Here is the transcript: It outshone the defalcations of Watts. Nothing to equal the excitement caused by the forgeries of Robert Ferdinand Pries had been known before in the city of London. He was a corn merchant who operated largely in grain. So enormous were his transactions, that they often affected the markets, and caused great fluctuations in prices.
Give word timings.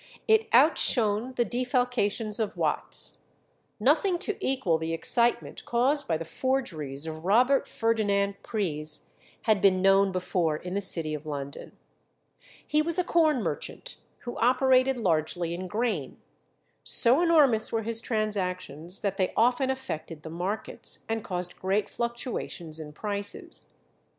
It 0.27 0.49
outshone 0.51 1.33
the 1.35 1.45
defalcations 1.45 2.39
of 2.39 2.57
Watts. 2.57 3.25
Nothing 3.79 4.17
to 4.17 4.35
equal 4.43 4.79
the 4.79 4.95
excitement 4.95 5.63
caused 5.65 6.07
by 6.07 6.17
the 6.17 6.25
forgeries 6.25 7.05
of 7.05 7.23
Robert 7.23 7.67
Ferdinand 7.67 8.41
Pries 8.41 9.03
had 9.43 9.61
been 9.61 9.79
known 9.79 10.11
before 10.11 10.57
in 10.57 10.73
the 10.73 10.81
city 10.81 11.13
of 11.13 11.27
London. 11.27 11.77
He 12.65 12.81
was 12.81 12.97
a 12.97 13.03
corn 13.03 13.43
merchant 13.43 13.97
who 14.21 14.37
operated 14.39 14.97
largely 14.97 15.53
in 15.53 15.67
grain. 15.67 16.17
So 16.83 17.21
enormous 17.21 17.71
were 17.71 17.83
his 17.83 18.01
transactions, 18.01 19.01
that 19.01 19.17
they 19.17 19.31
often 19.37 19.69
affected 19.69 20.23
the 20.23 20.31
markets, 20.31 21.05
and 21.07 21.23
caused 21.23 21.59
great 21.59 21.87
fluctuations 21.87 22.79
in 22.79 22.91
prices. 22.91 23.75